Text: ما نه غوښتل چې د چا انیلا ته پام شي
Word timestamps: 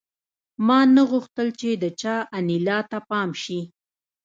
ما 0.67 0.79
نه 0.95 1.03
غوښتل 1.11 1.47
چې 1.59 1.69
د 1.83 1.85
چا 2.01 2.15
انیلا 2.37 2.79
ته 2.91 2.97
پام 3.09 3.29
شي 3.43 3.59